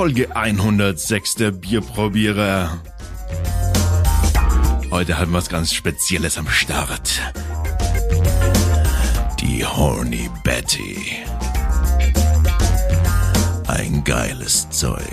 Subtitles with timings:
[0.00, 2.80] Folge 106 der Bierprobierer.
[4.90, 7.20] Heute haben wir was ganz Spezielles am Start.
[9.40, 10.96] Die Horny Betty.
[13.68, 15.04] Ein geiles Zeug.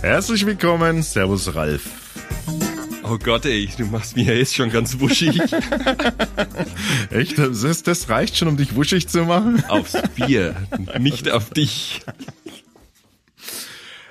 [0.00, 1.90] Herzlich willkommen, Servus Ralf.
[3.02, 5.40] Oh Gott, ey, du machst mir jetzt schon ganz wuschig.
[7.16, 7.38] Echt?
[7.38, 9.64] Das, das reicht schon, um dich wuschig zu machen?
[9.68, 10.54] Aufs Bier,
[10.98, 12.02] nicht auf dich.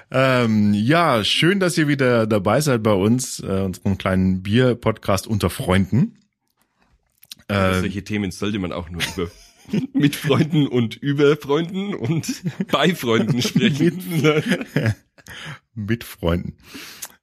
[0.09, 5.51] Ähm, ja, schön, dass ihr wieder dabei seid bei uns, äh, unserem kleinen Bier-Podcast unter
[5.51, 6.17] Freunden.
[7.47, 9.29] Äh, solche Themen sollte man auch nur über
[9.93, 14.01] mit Freunden und über Freunden und bei Freunden sprechen.
[14.73, 14.95] mit,
[15.75, 16.57] mit Freunden.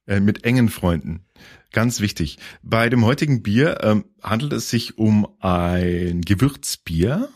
[0.05, 1.25] Äh, mit engen Freunden.
[1.71, 2.37] Ganz wichtig.
[2.61, 7.29] Bei dem heutigen Bier ähm, handelt es sich um ein Gewürzbier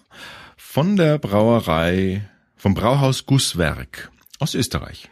[0.58, 5.10] von der Brauerei, vom Brauhaus Gusswerk aus Österreich.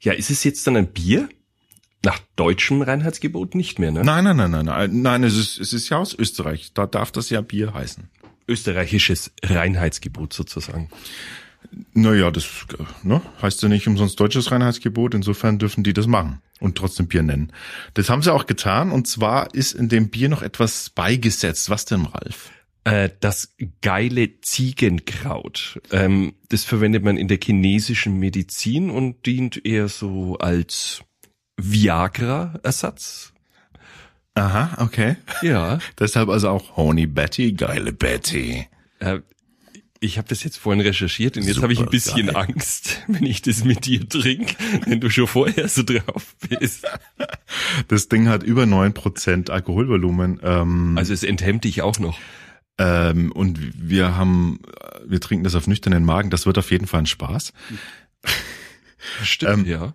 [0.00, 1.30] Ja, ist es jetzt dann ein Bier?
[2.04, 4.04] Nach deutschem Reinheitsgebot nicht mehr, ne?
[4.04, 6.74] Nein, nein, nein, nein, nein, nein, es ist, es ist ja aus Österreich.
[6.74, 8.10] Da darf das ja Bier heißen.
[8.48, 10.90] Österreichisches Reinheitsgebot sozusagen.
[11.94, 12.66] Naja, das
[13.02, 15.14] ne, heißt ja nicht umsonst deutsches Reinheitsgebot.
[15.14, 17.52] Insofern dürfen die das machen und trotzdem Bier nennen.
[17.94, 18.90] Das haben sie auch getan.
[18.90, 21.70] Und zwar ist in dem Bier noch etwas beigesetzt.
[21.70, 22.50] Was denn, Ralf?
[22.84, 25.80] Äh, das geile Ziegenkraut.
[25.90, 31.02] Ähm, das verwendet man in der chinesischen Medizin und dient eher so als
[31.56, 33.32] Viagra-Ersatz.
[34.34, 35.16] Aha, okay.
[35.42, 35.78] Ja.
[35.98, 38.66] Deshalb also auch Honey Betty, geile Betty.
[40.02, 42.36] Ich habe das jetzt vorhin recherchiert und jetzt habe ich ein bisschen geil.
[42.36, 46.84] Angst, wenn ich das mit dir trinke, wenn du schon vorher so drauf bist.
[47.86, 50.40] Das Ding hat über neun Prozent Alkoholvolumen.
[50.42, 52.18] Ähm, also es enthemmt dich auch noch.
[52.78, 54.58] Ähm, und wir haben,
[55.06, 56.30] wir trinken das auf nüchternen Magen.
[56.30, 57.52] Das wird auf jeden Fall ein Spaß.
[59.22, 59.94] Stimmt, ähm, ja.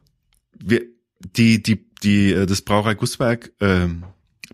[0.57, 0.84] Wir,
[1.19, 4.06] die, die, die, äh, das Brauerei Gusswerk, ähm,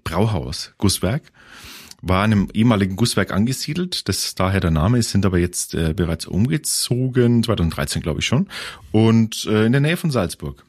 [0.04, 1.32] Brauhaus Gusswerk,
[2.06, 5.74] war in einem ehemaligen Gusswerk angesiedelt, das ist daher der Name ist, sind aber jetzt
[5.74, 8.50] äh, bereits umgezogen, 2013 glaube ich schon,
[8.92, 10.66] und äh, in der Nähe von Salzburg.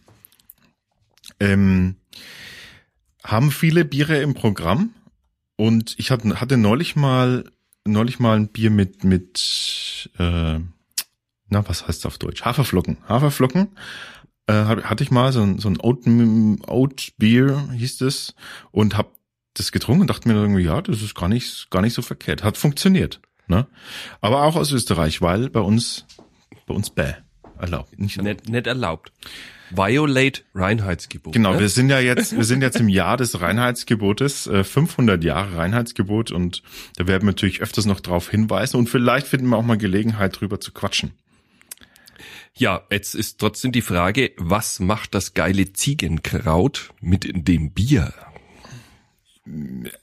[1.40, 1.96] Ähm,
[3.24, 4.90] haben viele Biere im Programm
[5.56, 7.50] und ich hatte, hatte neulich mal
[7.84, 10.58] neulich mal ein Bier mit mit äh,
[11.48, 13.76] na was heißt auf Deutsch Haferflocken Haferflocken
[14.46, 16.06] äh, hatte ich mal so ein so ein Oat,
[16.68, 18.34] Oat Beer hieß es
[18.70, 19.13] und hab
[19.54, 22.42] das getrunken und dachte mir irgendwie, ja, das ist gar nicht, gar nicht so verkehrt.
[22.42, 23.20] Hat funktioniert.
[23.46, 23.66] Ne?
[24.20, 26.06] Aber auch aus Österreich, weil bei uns,
[26.66, 27.14] bei uns bäh,
[27.58, 27.98] erlaubt.
[27.98, 28.40] Nicht erlaubt.
[28.42, 29.12] Nicht, nicht erlaubt.
[29.70, 31.32] Violate Reinheitsgebot.
[31.32, 31.60] Genau, ne?
[31.60, 36.30] wir sind ja jetzt, wir sind jetzt im Jahr des Reinheitsgebotes, äh, 500 Jahre Reinheitsgebot
[36.30, 36.62] und
[36.96, 40.38] da werden wir natürlich öfters noch drauf hinweisen und vielleicht finden wir auch mal Gelegenheit
[40.40, 41.12] drüber zu quatschen.
[42.56, 48.12] Ja, jetzt ist trotzdem die Frage, was macht das geile Ziegenkraut mit dem Bier?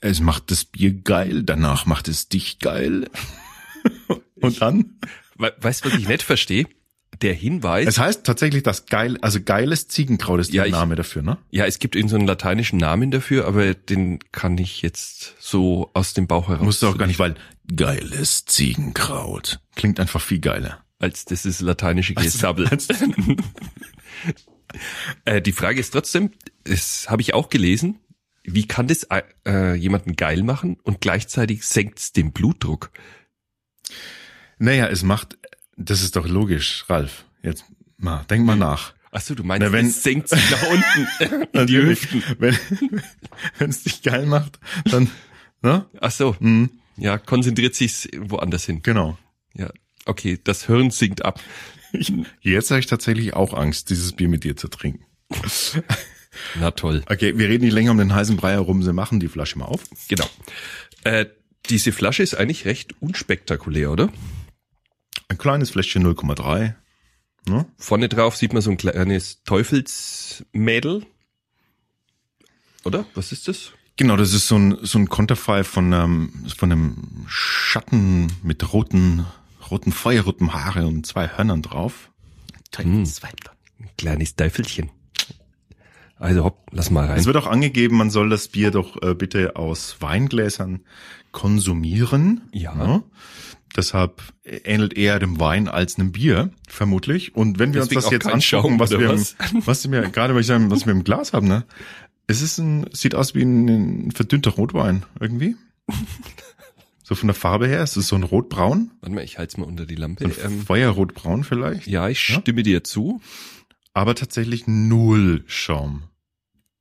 [0.00, 3.08] Es macht das Bier geil, danach macht es dich geil.
[4.40, 4.98] Und dann?
[5.36, 6.66] Weißt du, was ich nicht verstehe?
[7.20, 7.86] Der Hinweis.
[7.86, 11.38] Es heißt tatsächlich das geil, also geiles Ziegenkraut ist ja, der Name dafür, ne?
[11.50, 16.14] Ja, es gibt irgendeinen so lateinischen Namen dafür, aber den kann ich jetzt so aus
[16.14, 16.64] dem Bauch heraus.
[16.64, 17.34] Musst du auch gar nicht, weil
[17.76, 20.84] geiles Ziegenkraut klingt einfach viel geiler.
[20.98, 22.68] Als das ist lateinische Gesabbel.
[25.24, 26.30] äh, die Frage ist trotzdem,
[26.64, 27.98] das habe ich auch gelesen,
[28.44, 29.06] wie kann das
[29.46, 32.90] äh, jemanden geil machen und gleichzeitig senkt es den Blutdruck?
[34.58, 35.38] Naja, es macht,
[35.76, 37.24] das ist doch logisch, Ralf.
[37.42, 37.64] Jetzt
[37.96, 38.94] mal, denk mal nach.
[39.10, 42.22] Ach so, du meinst, Na, wenn, es senkt sich nach unten in die Hüften.
[42.38, 42.58] Wenn
[43.58, 45.10] wenn es dich geil macht, dann,
[45.60, 45.86] ne?
[46.00, 46.70] Ach so, mhm.
[46.96, 48.82] ja, konzentriert sich's woanders hin.
[48.82, 49.18] Genau.
[49.54, 49.70] Ja,
[50.06, 51.40] okay, das Hirn sinkt ab.
[51.92, 52.10] Ich,
[52.40, 55.04] jetzt habe ich tatsächlich auch Angst, dieses Bier mit dir zu trinken.
[56.58, 57.02] Na toll.
[57.08, 59.66] Okay, wir reden nicht länger um den heißen Brei herum, sie machen die Flasche mal
[59.66, 59.82] auf.
[60.08, 60.28] Genau.
[61.04, 61.26] Äh,
[61.66, 64.12] diese Flasche ist eigentlich recht unspektakulär, oder?
[65.28, 66.74] Ein kleines Fläschchen 0,3.
[67.48, 67.66] Ne?
[67.76, 71.06] Vorne drauf sieht man so ein kleines Teufelsmädel.
[72.84, 73.04] Oder?
[73.14, 73.72] Was ist das?
[73.96, 79.26] Genau, das ist so ein, so ein Konterfei von einem, von einem Schatten mit roten,
[79.70, 82.10] roten feuerroten Haare und zwei Hörnern drauf.
[82.76, 83.04] Hm.
[83.04, 84.90] Ein kleines Teufelchen.
[86.22, 87.18] Also hopp, lass mal rein.
[87.18, 90.80] Es wird auch angegeben, man soll das Bier doch äh, bitte aus Weingläsern
[91.32, 92.42] konsumieren.
[92.52, 92.74] Ja.
[92.76, 93.02] ja.
[93.76, 97.34] Deshalb ähnelt eher dem Wein als einem Bier, vermutlich.
[97.34, 99.34] Und wenn wir Deswegen uns das jetzt anschauen, was wir, was?
[99.52, 100.48] Im, was wir gerade, was
[100.86, 101.64] wir im Glas haben, ne?
[102.28, 103.68] Es ist ein, sieht aus wie ein,
[104.06, 105.56] ein verdünnter Rotwein, irgendwie.
[107.04, 108.92] So von der Farbe her, ist es so ein rotbraun?
[109.00, 110.24] Warte mal, ich halte es mal unter die Lampe.
[110.24, 111.88] Ein Ähm, Feuerrotbraun vielleicht?
[111.88, 112.40] ja, ich Ja?
[112.40, 113.20] stimme dir zu.
[113.92, 116.04] Aber tatsächlich null Schaum.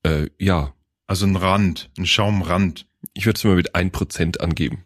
[0.03, 0.73] Äh, ja,
[1.07, 2.87] Also ein Rand, ein Schaumrand.
[3.13, 4.85] ich würde es mal mit ein Prozent angeben.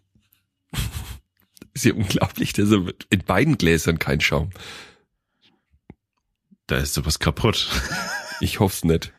[1.74, 4.50] ist ja unglaublich, dass er in beiden Gläsern kein Schaum.
[6.68, 7.70] Da ist sowas kaputt.
[8.42, 9.14] Ich hoff's nicht.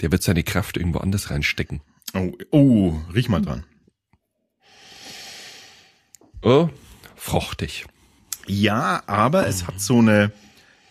[0.00, 1.82] Der wird seine Kraft irgendwo anders reinstecken.
[2.14, 3.64] Oh, oh riech mal dran.
[6.40, 6.70] Oh,
[7.14, 7.84] fruchtig.
[8.46, 10.32] Ja, aber es hat so eine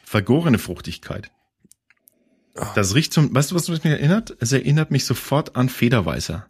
[0.04, 1.32] vergorene Fruchtigkeit.
[2.74, 4.36] Das riecht zum, weißt du, was mich erinnert?
[4.40, 6.48] Es erinnert mich sofort an Federweißer.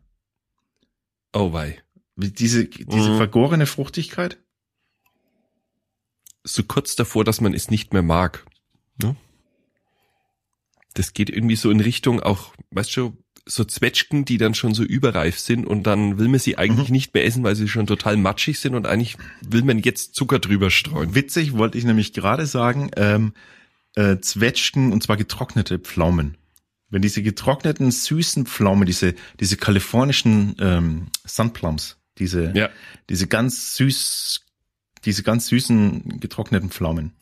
[1.34, 1.82] Oh wei.
[2.16, 3.18] Diese, diese Mhm.
[3.18, 4.38] vergorene Fruchtigkeit.
[6.44, 8.46] So kurz davor, dass man es nicht mehr mag.
[9.02, 9.16] Ne?
[10.94, 13.18] Das geht irgendwie so in Richtung auch, weißt du,
[13.48, 17.14] so Zwetschgen, die dann schon so überreif sind und dann will man sie eigentlich nicht
[17.14, 20.72] mehr essen, weil sie schon total matschig sind und eigentlich will man jetzt Zucker drüber
[20.72, 21.14] streuen.
[21.16, 23.34] Witzig wollte ich nämlich gerade sagen, ähm,
[23.96, 26.38] äh, Zwetschgen und zwar getrocknete Pflaumen.
[26.90, 32.70] Wenn diese getrockneten süßen Pflaumen, diese diese kalifornischen ähm, Sunplums, diese Ja.
[33.10, 34.42] diese ganz süß,
[35.04, 37.14] diese ganz süßen getrockneten Pflaumen.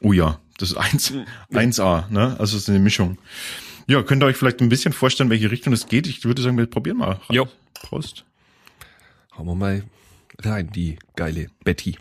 [0.00, 1.12] Oh ja, das ist eins,
[1.52, 2.36] 1A, ne?
[2.38, 3.18] Also es ist eine Mischung.
[3.86, 6.06] Ja, könnt ihr euch vielleicht ein bisschen vorstellen, welche Richtung es geht?
[6.06, 7.20] Ich würde sagen, wir probieren mal.
[7.30, 7.48] Jo.
[7.74, 8.24] Prost.
[9.36, 9.84] Hauen wir mal
[10.40, 11.98] rein, die geile Betty.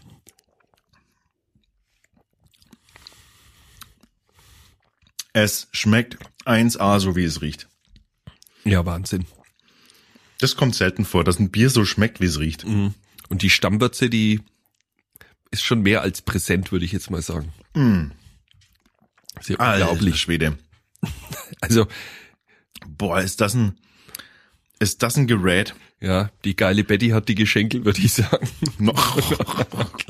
[5.33, 7.67] Es schmeckt 1A, so wie es riecht.
[8.63, 9.25] Ja, Wahnsinn.
[10.39, 12.65] Das kommt selten vor, dass ein Bier so schmeckt, wie es riecht.
[12.65, 12.93] Mhm.
[13.29, 14.41] Und die Stammwürze, die
[15.51, 17.53] ist schon mehr als präsent, würde ich jetzt mal sagen.
[19.39, 20.21] Ist ja Alter unglaublich.
[20.21, 20.57] Schwede.
[21.59, 21.87] Also,
[22.87, 23.77] Boah, ist das ein,
[24.79, 25.75] ist das ein Gerät?
[25.99, 28.49] ja, die geile Betty hat die Geschenkel, würde ich sagen.
[28.79, 29.17] Noch.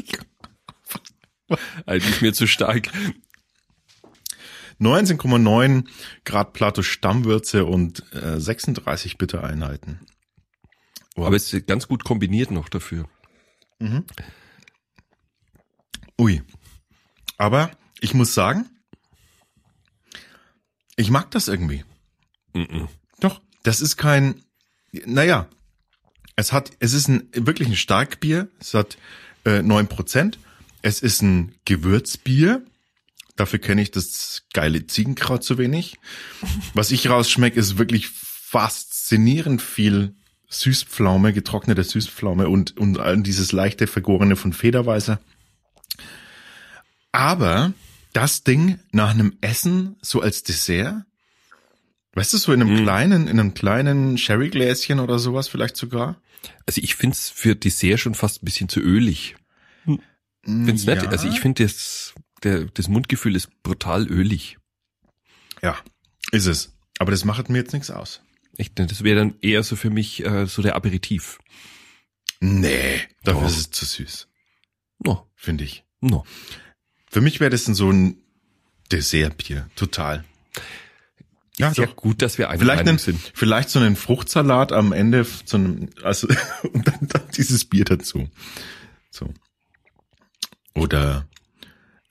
[1.85, 2.89] Ist mir zu stark.
[4.81, 5.85] 19,9
[6.25, 9.99] Grad Plato Stammwürze und äh, 36 Bittereinheiten.
[11.15, 13.07] Aber es ist ganz gut kombiniert noch dafür.
[16.19, 16.41] Ui.
[17.37, 18.69] Aber ich muss sagen,
[20.95, 21.83] ich mag das irgendwie.
[22.53, 22.87] Mhm.
[23.19, 24.43] Doch, das ist kein,
[24.91, 25.47] naja,
[26.35, 28.47] es hat, es ist ein wirklich ein Starkbier.
[28.59, 28.97] Es hat
[29.45, 30.37] äh, 9%.
[30.81, 32.65] Es ist ein Gewürzbier.
[33.41, 35.97] Dafür kenne ich das geile Ziegenkraut zu wenig.
[36.75, 40.13] Was ich rausschmecke, ist wirklich faszinierend viel
[40.47, 45.19] Süßpflaume, getrocknete Süßpflaume und, und all dieses leichte Vergorene von Federweißer.
[47.11, 47.73] Aber
[48.13, 51.03] das Ding nach einem Essen, so als Dessert,
[52.13, 52.83] weißt du, so in einem Mhm.
[52.83, 56.21] kleinen, in einem kleinen Sherrygläschen oder sowas vielleicht sogar?
[56.67, 59.35] Also ich find's für Dessert schon fast ein bisschen zu ölig.
[60.43, 61.01] Find's nett.
[61.01, 61.09] Ja.
[61.09, 64.57] Also ich finde das, der, das Mundgefühl ist brutal ölig.
[65.61, 65.77] Ja,
[66.31, 66.73] ist es.
[66.99, 68.21] Aber das macht mir jetzt nichts aus.
[68.57, 71.39] Echt, das wäre dann eher so für mich äh, so der Aperitif.
[72.39, 73.47] Nee, dafür Doch.
[73.49, 74.27] ist es zu süß,
[75.03, 75.83] No, finde ich.
[75.99, 76.25] no.
[77.09, 78.17] Für mich wäre das dann so ein
[78.91, 80.23] Dessertbier, total.
[81.57, 81.95] Ja, Sehr doch.
[81.97, 83.31] gut, dass wir eine Vielleicht, Meinung einen, sind.
[83.35, 86.27] vielleicht so einen Fruchtsalat am Ende zu einem, also,
[86.73, 88.29] und dann, dann dieses Bier dazu.
[89.11, 89.31] So.
[90.73, 91.27] Oder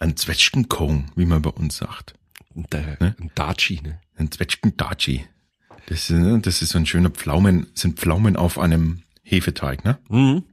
[0.01, 2.15] ein Zwetschgenkong, wie man bei uns sagt.
[2.55, 3.15] Der, Ne?
[3.21, 4.01] Ein Daci, ne?
[4.17, 5.25] Ein Zwetschgendaci.
[5.87, 9.99] Das ist, ne, das ist so ein schöner Pflaumen, sind Pflaumen auf einem Hefeteig, ne?
[10.09, 10.45] Mhm.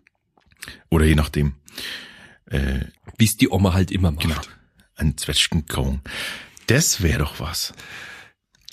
[0.90, 1.56] Oder je nachdem.
[2.46, 2.86] Äh,
[3.18, 4.22] Wie es die Oma halt immer macht.
[4.22, 4.42] Genau.
[4.96, 6.02] Ein Zwetschgenkong.
[6.68, 7.74] Das wäre doch was.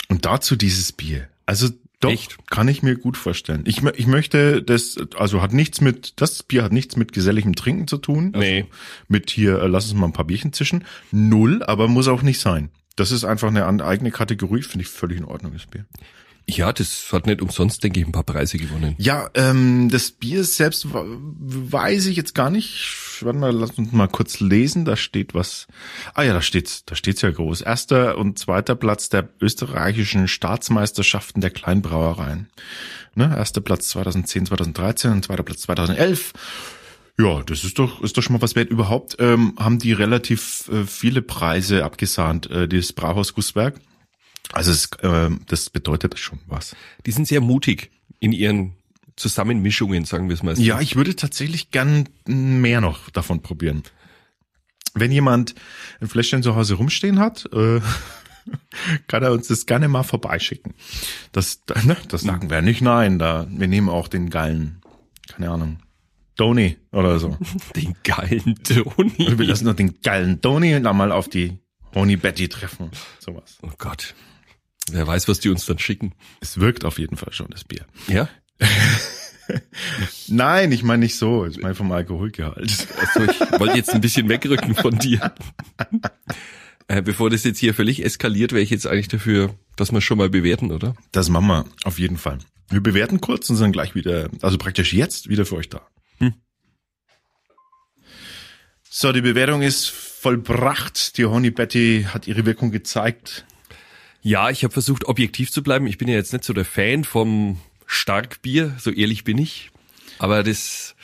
[0.09, 1.29] Und dazu dieses Bier.
[1.47, 1.71] Also
[2.05, 2.37] doch, Echt?
[2.49, 3.65] kann ich mir gut vorstellen.
[3.67, 7.89] Ich, ich möchte das, also hat nichts mit, das Bier hat nichts mit geselligem Trinken
[7.89, 8.31] zu tun.
[8.35, 8.67] Also Nee.
[9.09, 10.85] Mit hier, äh, lass uns mal ein paar Bierchen zischen.
[11.11, 12.71] Null, aber muss auch nicht sein.
[12.97, 15.85] Das ist einfach eine eigene Kategorie, finde ich völlig in Ordnung, das Bier.
[16.47, 18.95] Ja, das hat nicht umsonst, denke ich, ein paar Preise gewonnen.
[18.99, 22.95] Ja, ähm, das Bier selbst weiß ich jetzt gar nicht.
[23.21, 24.85] Warte mal, lass uns mal kurz lesen.
[24.85, 25.67] Da steht was.
[26.13, 27.63] Ah ja, da steht's, da steht's ja groß.
[27.63, 32.51] Erster und zweiter Platz der österreichischen Staatsmeisterschaften der Kleinbrauereien.
[33.15, 33.35] Ne?
[33.35, 36.33] Erster Platz 2010, 2013 und zweiter Platz 2011.
[37.19, 38.71] Ja, das ist doch, ist doch schon mal was wert.
[38.71, 43.81] Überhaupt ähm, haben die relativ äh, viele Preise abgesahnt, äh, dieses Brauhaus Gussberg.
[44.53, 46.77] Also es, ähm, das bedeutet schon was.
[47.07, 48.75] Die sind sehr mutig in ihren
[49.17, 50.59] Zusammenmischungen, sagen wir es mal.
[50.59, 53.83] Ja, ich würde tatsächlich gern mehr noch davon probieren.
[54.95, 55.55] Wenn jemand
[56.01, 57.81] ein Fläschchen zu Hause rumstehen hat, äh,
[59.09, 60.75] kann er uns das gerne mal vorbeischicken.
[61.33, 63.19] Das, ne, das sagen wir nicht nein.
[63.19, 64.81] Da, wir nehmen auch den geilen,
[65.29, 65.79] keine Ahnung,
[66.37, 67.37] Tony oder so.
[67.77, 69.39] Den geilen Toni.
[69.39, 71.59] Wir lassen noch den geilen Tony da mal auf die
[71.95, 72.91] Honey Betty treffen.
[73.21, 73.59] Sowas.
[73.63, 74.17] Oh Gott.
[74.91, 76.15] Wer weiß, was die uns dann schicken.
[76.41, 77.87] Es wirkt auf jeden Fall schon, das Bier.
[78.07, 78.29] Ja?
[80.29, 81.47] Nein, ich meine nicht so.
[81.47, 82.87] Ich meine vom Alkoholgehalt.
[82.99, 85.35] Also ich wollte jetzt ein bisschen wegrücken von dir.
[86.87, 90.19] Äh, bevor das jetzt hier völlig eskaliert, wäre ich jetzt eigentlich dafür, dass wir schon
[90.19, 90.95] mal bewerten, oder?
[91.13, 92.41] Das machen wir auf jeden Fall.
[92.69, 95.81] Wir bewerten kurz und sind gleich wieder, also praktisch jetzt wieder für euch da.
[96.19, 96.35] Hm.
[98.83, 101.17] So, die Bewertung ist vollbracht.
[101.17, 103.47] Die Honey Betty hat ihre Wirkung gezeigt.
[104.25, 105.87] Ja, ich habe versucht, objektiv zu bleiben.
[105.87, 109.71] Ich bin ja jetzt nicht so der Fan vom Starkbier, so ehrlich bin ich.
[110.19, 110.97] Aber das,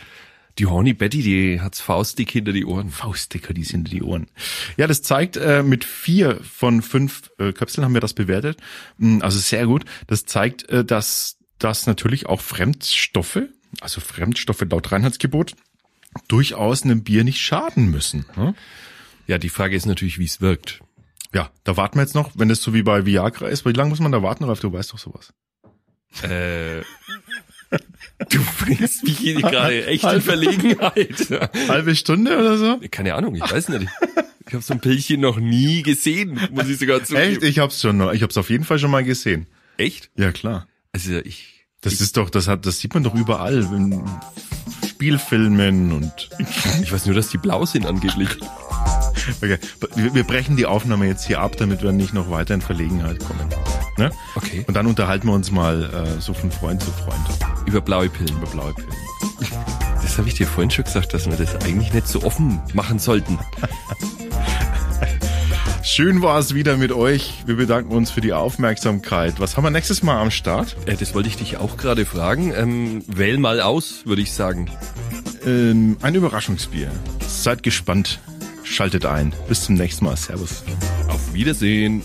[0.58, 2.88] die Horny Betty, die hat's faustdick hinter die Ohren.
[2.88, 4.26] Faustdicker, die sind die Ohren.
[4.78, 8.56] Ja, das zeigt äh, mit vier von fünf äh, Köpseln haben wir das bewertet.
[8.96, 9.84] Mm, Also sehr gut.
[10.06, 13.42] Das zeigt, äh, dass dass natürlich auch Fremdstoffe,
[13.82, 15.54] also Fremdstoffe laut Reinheitsgebot,
[16.26, 18.24] durchaus einem Bier nicht schaden müssen.
[18.34, 18.54] Ne?
[19.26, 20.80] Ja, die Frage ist natürlich, wie es wirkt.
[21.32, 23.64] Ja, da warten wir jetzt noch, wenn das so wie bei Viagra ist.
[23.64, 24.60] Wie lange muss man da warten, Ralf?
[24.60, 25.32] Du weißt doch sowas.
[26.22, 26.80] Äh,
[28.28, 31.30] du bringst mich hier gerade echt in Verlegenheit.
[31.68, 32.80] Halbe Stunde oder so?
[32.90, 33.86] Keine Ahnung, ich weiß nicht.
[34.48, 37.34] Ich habe so ein Pillchen noch nie gesehen, muss ich sogar zugeben.
[37.34, 37.42] Echt?
[37.44, 38.12] Ich hab's schon noch.
[38.12, 39.46] Ich hab's auf jeden Fall schon mal gesehen.
[39.76, 40.10] Echt?
[40.16, 40.66] Ja, klar.
[40.92, 44.02] Also ich, Das ist doch, das hat, das sieht man doch überall in
[44.88, 46.30] Spielfilmen und.
[46.82, 48.28] ich weiß nur, dass die blau sind angeblich.
[49.42, 49.58] Okay.
[49.94, 53.48] Wir, brechen die Aufnahme jetzt hier ab, damit wir nicht noch weiter in Verlegenheit kommen.
[53.98, 54.10] Ne?
[54.34, 54.64] Okay.
[54.66, 57.20] Und dann unterhalten wir uns mal äh, so von Freund zu Freund
[57.66, 58.36] Über blaue Pillen.
[58.36, 58.90] über blaue Pillen.
[60.02, 62.98] Das habe ich dir vorhin schon gesagt, dass wir das eigentlich nicht so offen machen
[62.98, 63.38] sollten.
[65.82, 67.42] Schön war es wieder mit euch.
[67.46, 69.34] Wir bedanken uns für die Aufmerksamkeit.
[69.38, 70.76] Was haben wir nächstes Mal am Start?
[70.86, 72.52] Äh, das wollte ich dich auch gerade fragen.
[72.54, 74.70] Ähm, wähl mal aus, würde ich sagen.
[75.44, 76.90] Ähm, ein Überraschungsbier.
[77.26, 78.20] Seid gespannt.
[78.70, 79.32] Schaltet ein.
[79.48, 80.16] Bis zum nächsten Mal.
[80.16, 80.62] Servus.
[81.08, 82.02] Auf Wiedersehen.